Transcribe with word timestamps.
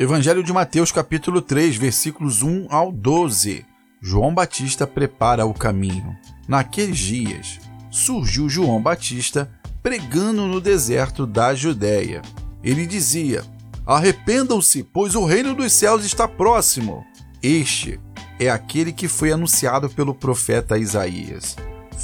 Evangelho 0.00 0.42
de 0.42 0.50
Mateus, 0.50 0.90
capítulo 0.90 1.42
3, 1.42 1.76
versículos 1.76 2.42
1 2.42 2.68
ao 2.70 2.90
12. 2.90 3.66
João 4.00 4.32
Batista 4.32 4.86
prepara 4.86 5.44
o 5.44 5.52
caminho. 5.52 6.16
Naqueles 6.48 6.96
dias, 6.96 7.60
surgiu 7.90 8.48
João 8.48 8.80
Batista 8.80 9.50
pregando 9.82 10.46
no 10.46 10.58
deserto 10.58 11.26
da 11.26 11.54
Judéia. 11.54 12.22
Ele 12.64 12.86
dizia: 12.86 13.44
Arrependam-se, 13.84 14.82
pois 14.82 15.14
o 15.14 15.26
reino 15.26 15.52
dos 15.54 15.70
céus 15.74 16.02
está 16.02 16.26
próximo. 16.26 17.04
Este 17.42 18.00
é 18.38 18.48
aquele 18.48 18.94
que 18.94 19.06
foi 19.06 19.30
anunciado 19.30 19.90
pelo 19.90 20.14
profeta 20.14 20.78
Isaías. 20.78 21.58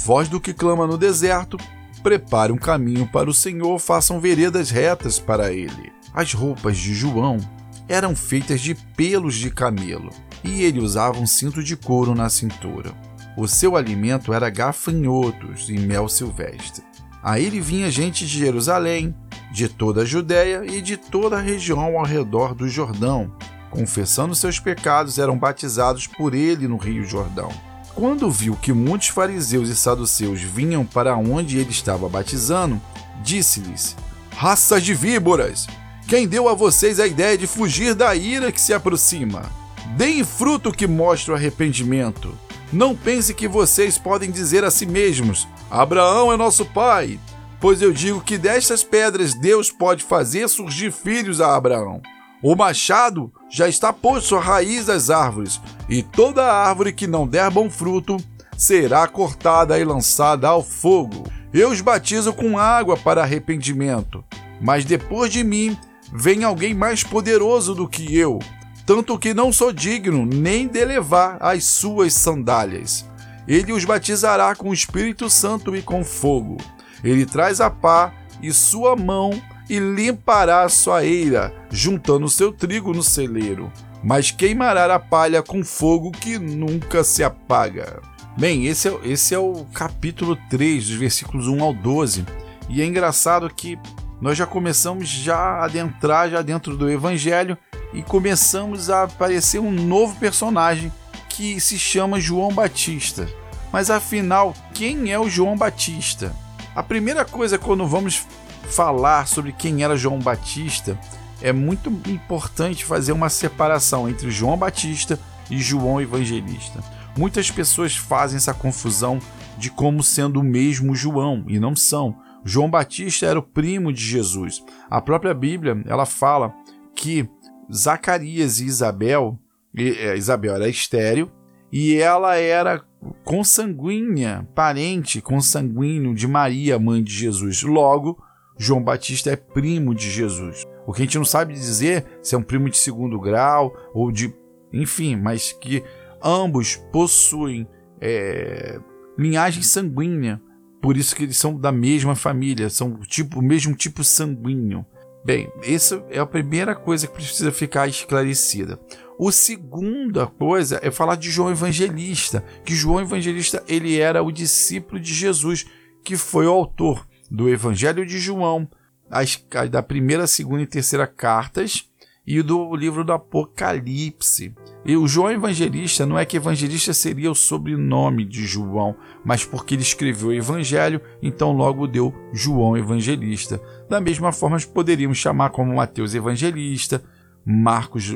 Voz 0.05 0.29
do 0.29 0.39
que 0.39 0.53
clama 0.53 0.85
no 0.85 0.99
deserto, 0.99 1.57
prepare 2.03 2.51
um 2.51 2.57
caminho 2.57 3.07
para 3.07 3.27
o 3.27 3.33
Senhor, 3.33 3.79
façam 3.79 4.19
veredas 4.19 4.69
retas 4.69 5.17
para 5.17 5.51
ele. 5.51 5.91
As 6.13 6.31
roupas 6.31 6.77
de 6.77 6.93
João 6.93 7.39
eram 7.87 8.15
feitas 8.15 8.61
de 8.61 8.75
pelos 8.75 9.35
de 9.35 9.49
camelo, 9.49 10.11
e 10.43 10.63
ele 10.63 10.79
usava 10.79 11.19
um 11.19 11.27
cinto 11.27 11.63
de 11.63 11.75
couro 11.75 12.13
na 12.13 12.29
cintura. 12.29 12.91
O 13.37 13.47
seu 13.47 13.75
alimento 13.75 14.33
era 14.33 14.49
gafanhotos 14.49 15.69
e 15.69 15.77
mel 15.77 16.09
silvestre. 16.09 16.83
A 17.21 17.39
ele 17.39 17.59
vinha 17.59 17.91
gente 17.91 18.25
de 18.25 18.39
Jerusalém, 18.39 19.13
de 19.51 19.67
toda 19.67 20.01
a 20.01 20.05
Judéia 20.05 20.63
e 20.65 20.81
de 20.81 20.97
toda 20.97 21.37
a 21.37 21.41
região 21.41 21.97
ao 21.97 22.05
redor 22.05 22.53
do 22.53 22.67
Jordão. 22.67 23.31
Confessando 23.69 24.33
seus 24.33 24.59
pecados, 24.59 25.19
eram 25.19 25.37
batizados 25.37 26.07
por 26.07 26.33
ele 26.33 26.67
no 26.67 26.77
Rio 26.77 27.03
Jordão. 27.03 27.51
Quando 27.93 28.29
viu 28.29 28.55
que 28.55 28.71
muitos 28.71 29.07
fariseus 29.07 29.69
e 29.69 29.75
saduceus 29.75 30.41
vinham 30.41 30.85
para 30.85 31.17
onde 31.17 31.57
ele 31.57 31.71
estava 31.71 32.07
batizando, 32.07 32.81
disse-lhes: 33.23 33.95
Raças 34.35 34.83
de 34.83 34.93
víboras! 34.93 35.67
Quem 36.07 36.25
deu 36.25 36.47
a 36.47 36.53
vocês 36.53 37.01
a 37.01 37.05
ideia 37.05 37.37
de 37.37 37.45
fugir 37.45 37.93
da 37.93 38.15
ira 38.15 38.49
que 38.49 38.61
se 38.61 38.73
aproxima? 38.73 39.51
Deem 39.97 40.23
fruto 40.23 40.71
que 40.71 40.87
mostre 40.87 41.33
o 41.33 41.35
arrependimento. 41.35 42.33
Não 42.71 42.95
pense 42.95 43.33
que 43.33 43.45
vocês 43.45 43.97
podem 43.97 44.31
dizer 44.31 44.63
a 44.63 44.71
si 44.71 44.85
mesmos: 44.85 45.45
Abraão 45.69 46.31
é 46.31 46.37
nosso 46.37 46.65
pai. 46.65 47.19
Pois 47.59 47.81
eu 47.81 47.91
digo 47.91 48.21
que 48.21 48.37
destas 48.37 48.85
pedras 48.85 49.33
Deus 49.33 49.69
pode 49.69 50.01
fazer 50.01 50.47
surgir 50.47 50.93
filhos 50.93 51.41
a 51.41 51.57
Abraão. 51.57 52.01
O 52.41 52.55
machado 52.55 53.29
já 53.49 53.67
está 53.67 53.91
posto 53.91 54.37
à 54.37 54.39
raiz 54.39 54.85
das 54.85 55.09
árvores, 55.09 55.59
e 55.89 56.01
toda 56.01 56.53
árvore 56.53 56.93
que 56.93 57.05
não 57.05 57.27
der 57.27 57.51
bom 57.51 57.69
fruto 57.69 58.15
será 58.57 59.05
cortada 59.09 59.77
e 59.77 59.83
lançada 59.83 60.47
ao 60.47 60.63
fogo. 60.63 61.29
Eu 61.53 61.69
os 61.69 61.81
batizo 61.81 62.31
com 62.31 62.57
água 62.57 62.95
para 62.95 63.23
arrependimento, 63.23 64.23
mas 64.61 64.85
depois 64.85 65.33
de 65.33 65.43
mim 65.43 65.77
vem 66.13 66.43
alguém 66.43 66.73
mais 66.73 67.03
poderoso 67.03 67.73
do 67.73 67.87
que 67.87 68.15
eu, 68.15 68.39
tanto 68.85 69.17
que 69.17 69.33
não 69.33 69.51
sou 69.51 69.73
digno 69.73 70.25
nem 70.25 70.67
de 70.67 70.83
levar 70.85 71.37
as 71.41 71.65
suas 71.65 72.13
sandálias. 72.13 73.05
Ele 73.47 73.71
os 73.71 73.85
batizará 73.85 74.55
com 74.55 74.69
o 74.69 74.73
Espírito 74.73 75.29
Santo 75.29 75.75
e 75.75 75.81
com 75.81 76.03
fogo. 76.03 76.57
Ele 77.03 77.25
traz 77.25 77.61
a 77.61 77.69
pá 77.69 78.13
e 78.41 78.51
sua 78.51 78.95
mão 78.95 79.31
e 79.69 79.79
limpará 79.79 80.67
sua 80.69 81.05
eira, 81.05 81.53
juntando 81.69 82.29
seu 82.29 82.51
trigo 82.51 82.93
no 82.93 83.03
celeiro, 83.03 83.71
mas 84.03 84.31
queimará 84.31 84.93
a 84.93 84.99
palha 84.99 85.41
com 85.41 85.63
fogo 85.63 86.11
que 86.11 86.37
nunca 86.37 87.03
se 87.03 87.23
apaga. 87.23 88.01
Bem, 88.37 88.67
esse 88.67 88.87
é, 88.87 88.99
esse 89.03 89.33
é 89.33 89.39
o 89.39 89.65
capítulo 89.73 90.37
3, 90.49 90.87
dos 90.87 90.95
versículos 90.95 91.47
1 91.47 91.63
ao 91.63 91.73
12. 91.73 92.25
E 92.69 92.81
é 92.81 92.85
engraçado 92.85 93.49
que 93.49 93.79
nós 94.19 94.37
já 94.37 94.45
começamos 94.45 95.07
já 95.07 95.37
a 95.37 95.65
adentrar 95.65 96.29
já 96.29 96.41
dentro 96.41 96.75
do 96.75 96.89
evangelho 96.89 97.57
e 97.93 98.01
começamos 98.01 98.89
a 98.89 99.03
aparecer 99.03 99.59
um 99.59 99.71
novo 99.71 100.15
personagem 100.19 100.91
que 101.29 101.59
se 101.59 101.77
chama 101.77 102.19
João 102.19 102.51
Batista. 102.51 103.27
Mas 103.71 103.89
afinal, 103.89 104.53
quem 104.73 105.11
é 105.11 105.19
o 105.19 105.29
João 105.29 105.55
Batista? 105.55 106.35
A 106.75 106.81
primeira 106.81 107.23
coisa 107.25 107.57
quando 107.57 107.85
vamos 107.85 108.25
falar 108.69 109.27
sobre 109.27 109.51
quem 109.51 109.83
era 109.83 109.95
João 109.95 110.19
Batista, 110.19 110.99
é 111.41 111.53
muito 111.53 111.89
importante 112.07 112.83
fazer 112.83 113.11
uma 113.11 113.29
separação 113.29 114.09
entre 114.09 114.31
João 114.31 114.57
Batista 114.57 115.19
e 115.49 115.59
João 115.59 116.01
Evangelista. 116.01 116.83
Muitas 117.17 117.49
pessoas 117.49 117.95
fazem 117.95 118.37
essa 118.37 118.53
confusão 118.53 119.19
de 119.57 119.69
como 119.69 120.03
sendo 120.03 120.39
o 120.39 120.43
mesmo 120.43 120.95
João 120.95 121.43
e 121.47 121.59
não 121.59 121.75
são. 121.75 122.15
João 122.43 122.69
Batista 122.69 123.25
era 123.25 123.39
o 123.39 123.43
primo 123.43 123.91
de 123.91 124.01
Jesus. 124.01 124.63
A 124.89 125.01
própria 125.01 125.33
Bíblia, 125.33 125.81
ela 125.85 126.05
fala 126.05 126.53
que 126.95 127.29
Zacarias 127.73 128.59
e 128.59 128.65
Isabel, 128.65 129.37
é, 129.75 130.15
Isabel 130.15 130.55
era 130.55 130.69
estéril 130.69 131.31
e 131.71 131.95
ela 131.97 132.35
era 132.37 132.83
consanguínea, 133.23 134.47
parente 134.55 135.21
consanguíneo 135.21 136.13
de 136.15 136.27
Maria, 136.27 136.79
mãe 136.79 137.03
de 137.03 137.13
Jesus. 137.13 137.61
Logo, 137.63 138.21
João 138.57 138.81
Batista 138.81 139.29
é 139.29 139.35
primo 139.35 139.93
de 139.93 140.09
Jesus. 140.09 140.65
O 140.85 140.93
que 140.93 141.01
a 141.01 141.05
gente 141.05 141.17
não 141.17 141.25
sabe 141.25 141.53
dizer 141.53 142.05
se 142.21 142.33
é 142.33 142.37
um 142.37 142.43
primo 142.43 142.69
de 142.69 142.77
segundo 142.77 143.19
grau 143.19 143.75
ou 143.93 144.11
de. 144.11 144.33
Enfim, 144.73 145.15
mas 145.15 145.51
que 145.51 145.83
ambos 146.23 146.75
possuem 146.91 147.67
é, 148.01 148.79
linhagem 149.17 149.63
sanguínea 149.63 150.41
por 150.81 150.95
isso 150.95 151.15
que 151.15 151.23
eles 151.23 151.37
são 151.37 151.55
da 151.57 151.71
mesma 151.71 152.15
família, 152.15 152.69
são 152.69 152.99
tipo 153.01 153.39
o 153.39 153.43
mesmo 153.43 153.75
tipo 153.75 154.03
sanguíneo. 154.03 154.85
Bem, 155.25 155.51
essa 155.63 156.03
é 156.09 156.19
a 156.19 156.25
primeira 156.25 156.75
coisa 156.75 157.07
que 157.07 157.13
precisa 157.13 157.51
ficar 157.51 157.87
esclarecida. 157.87 158.79
O 159.19 159.31
segunda 159.31 160.27
coisa 160.27 160.79
é 160.83 160.91
falar 160.91 161.15
de 161.15 161.31
João 161.31 161.51
Evangelista, 161.51 162.43
que 162.63 162.75
João 162.75 163.01
Evangelista 163.01 163.63
ele 163.67 163.99
era 163.99 164.23
o 164.23 164.31
discípulo 164.31 164.99
de 164.99 165.13
Jesus, 165.13 165.65
que 166.03 166.15
foi 166.15 166.45
o 166.45 166.51
autor 166.51 167.05
do 167.29 167.49
Evangelho 167.49 168.05
de 168.05 168.19
João, 168.19 168.69
as, 169.09 169.43
da 169.69 169.81
primeira, 169.81 170.27
segunda 170.27 170.61
e 170.61 170.67
terceira 170.67 171.07
cartas 171.07 171.86
e 172.27 172.41
do 172.41 172.75
livro 172.75 173.05
do 173.05 173.13
Apocalipse. 173.13 174.53
E 174.85 174.97
o 174.97 175.07
João 175.07 175.31
Evangelista 175.31 176.05
não 176.05 176.19
é 176.19 176.25
que 176.25 176.35
evangelista 176.35 176.93
seria 176.93 177.31
o 177.31 177.35
sobrenome 177.35 178.25
de 178.25 178.45
João, 178.45 178.95
mas 179.23 179.45
porque 179.45 179.75
ele 179.75 179.81
escreveu 179.81 180.29
o 180.29 180.33
Evangelho, 180.33 180.99
então 181.21 181.53
logo 181.53 181.87
deu 181.87 182.13
João 182.33 182.75
Evangelista. 182.75 183.61
Da 183.89 184.01
mesma 184.01 184.33
forma, 184.33 184.57
poderíamos 184.73 185.17
chamar 185.17 185.51
como 185.51 185.73
Mateus 185.73 186.13
Evangelista, 186.13 187.01
Marcos 187.45 188.13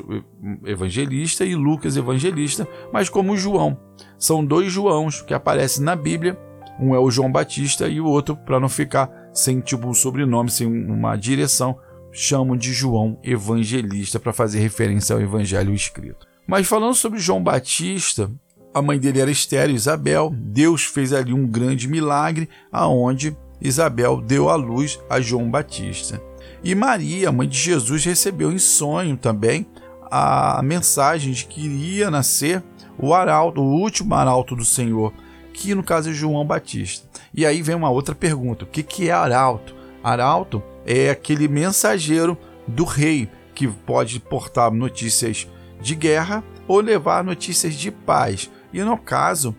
Evangelista 0.66 1.46
e 1.46 1.56
Lucas 1.56 1.96
Evangelista, 1.96 2.68
mas 2.92 3.08
como 3.08 3.38
João. 3.38 3.80
São 4.18 4.44
dois 4.44 4.74
Joãos 4.74 5.22
que 5.22 5.34
aparecem 5.34 5.86
na 5.86 5.96
Bíblia. 5.96 6.38
Um 6.78 6.94
é 6.94 7.00
o 7.00 7.12
João 7.12 7.32
Batista 7.32 7.88
e 7.88 8.02
o 8.02 8.06
outro, 8.06 8.36
para 8.36 8.60
não 8.60 8.68
ficar 8.68 9.10
sem 9.34 9.62
tipo 9.62 9.88
um 9.88 9.94
sobrenome, 9.94 10.50
sem 10.50 10.68
uma 10.68 11.16
direção, 11.16 11.78
chamam 12.12 12.58
de 12.58 12.74
João 12.74 13.18
Evangelista 13.24 14.20
para 14.20 14.34
fazer 14.34 14.60
referência 14.60 15.16
ao 15.16 15.22
evangelho 15.22 15.74
escrito. 15.74 16.28
Mas 16.46 16.68
falando 16.68 16.94
sobre 16.94 17.20
João 17.20 17.42
Batista, 17.42 18.30
a 18.74 18.82
mãe 18.82 19.00
dele 19.00 19.22
era 19.22 19.32
estéreo, 19.32 19.76
Isabel. 19.76 20.34
Deus 20.36 20.84
fez 20.84 21.14
ali 21.14 21.34
um 21.34 21.48
grande 21.48 21.88
milagre 21.88 22.50
aonde 22.72 23.36
Isabel 23.62 24.22
deu 24.22 24.50
à 24.50 24.56
luz 24.56 25.00
a 25.10 25.22
João 25.22 25.50
Batista. 25.50 26.22
E 26.64 26.76
Maria, 26.76 27.32
mãe 27.32 27.48
de 27.48 27.58
Jesus, 27.58 28.06
recebeu 28.06 28.52
em 28.52 28.58
sonho 28.58 29.18
também 29.18 29.66
a 30.10 30.62
mensagem 30.64 31.32
de 31.32 31.46
que 31.46 31.66
iria 31.66 32.12
nascer 32.12 32.62
o 32.98 33.14
arauto, 33.14 33.62
o 33.62 33.82
último 33.82 34.14
arauto 34.14 34.56
do 34.56 34.66
Senhor, 34.66 35.14
que 35.54 35.74
no 35.74 35.84
caso 35.84 36.10
é 36.10 36.14
João 36.14 36.46
Batista. 36.46 37.08
E 37.34 37.46
aí 37.46 37.62
vem 37.62 37.76
uma 37.76 37.90
outra 37.90 38.14
pergunta: 38.14 38.66
o 38.66 38.68
que, 38.68 38.84
que 38.84 39.10
é 39.10 39.12
arauto? 39.12 39.76
Arauto 40.04 40.62
é 40.86 41.10
aquele 41.10 41.48
mensageiro 41.48 42.38
do 42.68 42.84
rei 42.84 43.30
que 43.54 43.68
pode 43.68 44.20
portar 44.20 44.72
notícias 44.72 45.48
de 45.82 45.96
guerra 45.96 46.44
ou 46.68 46.80
levar 46.80 47.24
notícias 47.24 47.76
de 47.76 47.92
paz. 47.92 48.50
E 48.74 48.82
no 48.82 48.98
caso, 48.98 49.56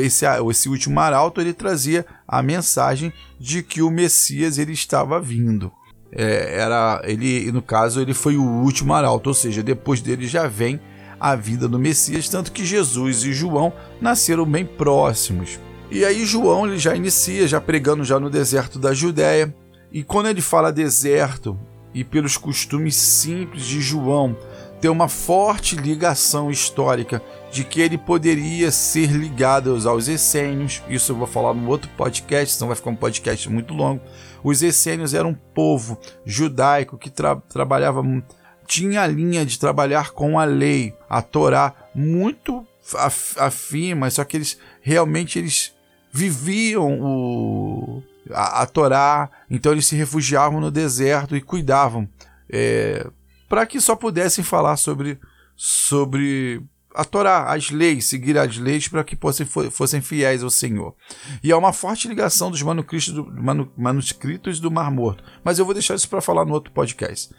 esse, 0.00 0.24
esse 0.50 0.68
último 0.68 1.00
arauto 1.00 1.40
ele 1.40 1.52
trazia 1.52 2.06
a 2.26 2.42
mensagem 2.42 3.12
de 3.38 3.62
que 3.62 3.82
o 3.82 3.90
Messias 3.90 4.58
ele 4.58 4.72
estava 4.72 5.20
vindo. 5.20 5.72
É, 6.12 6.60
era 6.60 7.02
ele 7.04 7.50
no 7.50 7.60
caso 7.60 8.00
ele 8.00 8.14
foi 8.14 8.36
o 8.36 8.42
último 8.42 8.94
arauto, 8.94 9.30
ou 9.30 9.34
seja, 9.34 9.62
depois 9.62 10.00
dele 10.00 10.26
já 10.26 10.46
vem 10.46 10.80
a 11.18 11.34
vida 11.34 11.66
do 11.66 11.78
Messias, 11.78 12.28
tanto 12.28 12.52
que 12.52 12.64
Jesus 12.64 13.24
e 13.24 13.32
João 13.32 13.72
nasceram 14.00 14.44
bem 14.44 14.64
próximos. 14.64 15.58
E 15.90 16.04
aí 16.04 16.24
João 16.24 16.66
ele 16.66 16.78
já 16.78 16.94
inicia 16.94 17.46
já 17.48 17.60
pregando 17.60 18.04
já 18.04 18.20
no 18.20 18.30
deserto 18.30 18.78
da 18.78 18.92
Judéia, 18.92 19.54
e 19.96 20.04
quando 20.04 20.26
ele 20.26 20.42
fala 20.42 20.70
deserto, 20.70 21.58
e 21.94 22.04
pelos 22.04 22.36
costumes 22.36 22.94
simples 22.94 23.64
de 23.64 23.80
João, 23.80 24.36
tem 24.78 24.90
uma 24.90 25.08
forte 25.08 25.74
ligação 25.74 26.50
histórica 26.50 27.22
de 27.50 27.64
que 27.64 27.80
ele 27.80 27.96
poderia 27.96 28.70
ser 28.70 29.10
ligado 29.10 29.74
aos 29.88 30.06
essênios. 30.06 30.82
Isso 30.86 31.12
eu 31.12 31.16
vou 31.16 31.26
falar 31.26 31.54
no 31.54 31.66
outro 31.70 31.88
podcast, 31.96 32.54
senão 32.54 32.68
vai 32.68 32.76
ficar 32.76 32.90
um 32.90 32.94
podcast 32.94 33.48
muito 33.48 33.72
longo. 33.72 34.02
Os 34.44 34.62
essênios 34.62 35.14
eram 35.14 35.30
um 35.30 35.34
povo 35.34 35.98
judaico 36.26 36.98
que 36.98 37.08
tra 37.08 37.34
trabalhava 37.34 38.02
tinha 38.66 39.00
a 39.00 39.06
linha 39.06 39.46
de 39.46 39.58
trabalhar 39.58 40.10
com 40.10 40.38
a 40.38 40.44
lei, 40.44 40.92
a 41.08 41.22
Torá, 41.22 41.72
muito 41.94 42.66
afim, 43.38 43.94
mas 43.94 44.12
só 44.12 44.24
que 44.24 44.36
eles 44.36 44.58
realmente 44.82 45.38
eles 45.38 45.74
viviam 46.12 47.00
o, 47.00 47.95
a, 48.32 48.62
a 48.62 48.66
Torá, 48.66 49.30
então 49.50 49.72
eles 49.72 49.86
se 49.86 49.96
refugiavam 49.96 50.60
no 50.60 50.70
deserto 50.70 51.36
e 51.36 51.40
cuidavam 51.40 52.08
é, 52.50 53.06
para 53.48 53.66
que 53.66 53.80
só 53.80 53.94
pudessem 53.94 54.42
falar 54.42 54.76
sobre, 54.76 55.18
sobre 55.56 56.62
a 56.94 57.04
Torá, 57.04 57.52
as 57.52 57.70
leis, 57.70 58.06
seguir 58.06 58.38
as 58.38 58.56
leis 58.56 58.88
para 58.88 59.04
que 59.04 59.16
fossem, 59.16 59.46
fossem 59.46 60.00
fiéis 60.00 60.42
ao 60.42 60.50
Senhor. 60.50 60.94
E 61.42 61.52
há 61.52 61.58
uma 61.58 61.72
forte 61.72 62.08
ligação 62.08 62.50
dos 62.50 62.62
manuscritos 62.62 63.12
do, 64.60 64.70
Mar 64.70 64.90
Morto, 64.90 65.22
mas 65.44 65.58
eu 65.58 65.64
vou 65.64 65.74
deixar 65.74 65.94
isso 65.94 66.08
para 66.08 66.22
falar 66.22 66.44
no 66.44 66.54
outro 66.54 66.72
podcast. 66.72 67.34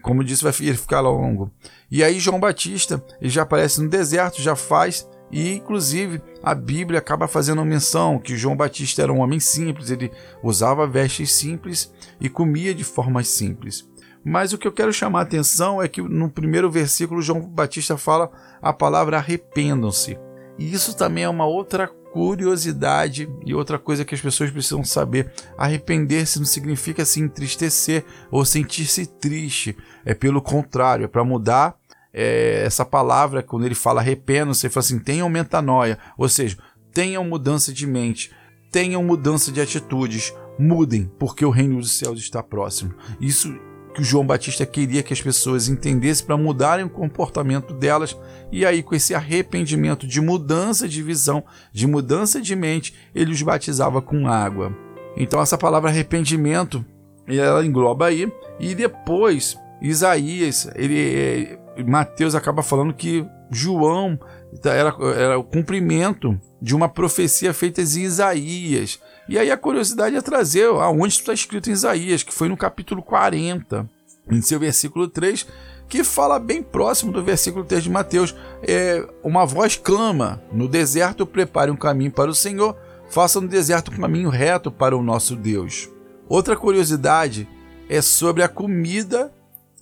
Como 0.00 0.24
disse, 0.24 0.44
vai 0.44 0.52
ficar 0.52 1.00
longo. 1.00 1.50
E 1.90 2.02
aí 2.02 2.18
João 2.18 2.40
Batista, 2.40 3.04
ele 3.20 3.30
já 3.30 3.42
aparece 3.42 3.82
no 3.82 3.88
deserto, 3.88 4.40
já 4.40 4.56
faz 4.56 5.06
e, 5.32 5.54
inclusive, 5.54 6.20
a 6.42 6.54
Bíblia 6.54 6.98
acaba 6.98 7.26
fazendo 7.26 7.64
menção 7.64 8.18
que 8.18 8.36
João 8.36 8.54
Batista 8.54 9.02
era 9.02 9.12
um 9.12 9.20
homem 9.20 9.40
simples, 9.40 9.90
ele 9.90 10.12
usava 10.42 10.86
vestes 10.86 11.32
simples 11.32 11.90
e 12.20 12.28
comia 12.28 12.74
de 12.74 12.84
forma 12.84 13.24
simples. 13.24 13.90
Mas 14.24 14.52
o 14.52 14.58
que 14.58 14.68
eu 14.68 14.72
quero 14.72 14.92
chamar 14.92 15.20
a 15.20 15.22
atenção 15.22 15.82
é 15.82 15.88
que 15.88 16.02
no 16.02 16.30
primeiro 16.30 16.70
versículo 16.70 17.22
João 17.22 17.40
Batista 17.40 17.96
fala 17.96 18.30
a 18.60 18.72
palavra 18.72 19.16
arrependam-se. 19.16 20.18
E 20.58 20.72
isso 20.72 20.94
também 20.96 21.24
é 21.24 21.28
uma 21.28 21.46
outra 21.46 21.88
curiosidade 22.12 23.26
e 23.44 23.54
outra 23.54 23.78
coisa 23.78 24.04
que 24.04 24.14
as 24.14 24.20
pessoas 24.20 24.50
precisam 24.50 24.84
saber. 24.84 25.32
Arrepender-se 25.56 26.38
não 26.38 26.44
significa 26.44 27.04
se 27.04 27.20
entristecer 27.20 28.04
ou 28.30 28.44
sentir-se 28.44 29.06
triste. 29.06 29.76
É 30.04 30.14
pelo 30.14 30.42
contrário, 30.42 31.06
é 31.06 31.08
para 31.08 31.24
mudar 31.24 31.74
é, 32.12 32.62
essa 32.64 32.84
palavra, 32.84 33.42
quando 33.42 33.64
ele 33.64 33.74
fala 33.74 34.00
arrependam-se, 34.00 34.66
ele 34.66 34.72
fala 34.72 34.84
assim: 34.84 34.98
tenham 34.98 35.28
metanoia, 35.28 35.98
ou 36.16 36.28
seja, 36.28 36.58
tenham 36.92 37.24
mudança 37.24 37.72
de 37.72 37.86
mente, 37.86 38.30
tenham 38.70 39.02
mudança 39.02 39.50
de 39.50 39.60
atitudes, 39.60 40.34
mudem, 40.58 41.10
porque 41.18 41.44
o 41.44 41.50
reino 41.50 41.78
dos 41.78 41.92
céus 41.92 42.18
está 42.18 42.42
próximo. 42.42 42.94
Isso 43.20 43.54
que 43.94 44.00
o 44.00 44.04
João 44.04 44.26
Batista 44.26 44.64
queria 44.64 45.02
que 45.02 45.12
as 45.12 45.20
pessoas 45.20 45.68
entendessem 45.68 46.24
para 46.24 46.36
mudarem 46.36 46.84
o 46.84 46.90
comportamento 46.90 47.74
delas, 47.74 48.16
e 48.50 48.64
aí, 48.64 48.82
com 48.82 48.94
esse 48.94 49.14
arrependimento 49.14 50.06
de 50.06 50.20
mudança 50.20 50.88
de 50.88 51.02
visão, 51.02 51.44
de 51.72 51.86
mudança 51.86 52.40
de 52.40 52.56
mente, 52.56 52.94
ele 53.14 53.32
os 53.32 53.42
batizava 53.42 54.00
com 54.00 54.26
água. 54.26 54.74
Então, 55.16 55.40
essa 55.42 55.58
palavra 55.58 55.90
arrependimento 55.90 56.84
ela 57.26 57.64
engloba 57.64 58.06
aí, 58.06 58.32
e 58.58 58.74
depois 58.74 59.56
Isaías, 59.80 60.68
ele 60.74 61.58
Mateus 61.86 62.34
acaba 62.34 62.62
falando 62.62 62.92
que 62.92 63.26
João 63.50 64.18
era, 64.64 64.94
era 65.16 65.38
o 65.38 65.44
cumprimento 65.44 66.38
de 66.60 66.74
uma 66.74 66.88
profecia 66.88 67.54
feita 67.54 67.80
em 67.80 67.84
Isaías. 67.84 69.00
E 69.28 69.38
aí 69.38 69.50
a 69.50 69.56
curiosidade 69.56 70.16
é 70.16 70.20
trazer 70.20 70.66
aonde 70.66 71.14
está 71.14 71.32
escrito 71.32 71.70
em 71.70 71.72
Isaías, 71.72 72.22
que 72.22 72.32
foi 72.32 72.48
no 72.48 72.56
capítulo 72.56 73.02
40, 73.02 73.88
em 74.30 74.40
seu 74.42 74.58
versículo 74.58 75.08
3, 75.08 75.46
que 75.88 76.04
fala 76.04 76.38
bem 76.38 76.62
próximo 76.62 77.12
do 77.12 77.22
versículo 77.22 77.64
3 77.64 77.84
de 77.84 77.90
Mateus. 77.90 78.34
É, 78.62 79.06
uma 79.22 79.44
voz 79.44 79.76
clama: 79.76 80.42
No 80.52 80.68
deserto 80.68 81.26
prepare 81.26 81.70
um 81.70 81.76
caminho 81.76 82.10
para 82.10 82.30
o 82.30 82.34
Senhor, 82.34 82.76
faça 83.10 83.40
no 83.40 83.48
deserto 83.48 83.92
um 83.92 83.96
caminho 83.96 84.28
reto 84.28 84.70
para 84.70 84.96
o 84.96 85.02
nosso 85.02 85.36
Deus. 85.36 85.88
Outra 86.28 86.56
curiosidade 86.56 87.48
é 87.88 88.00
sobre 88.00 88.42
a 88.42 88.48
comida 88.48 89.32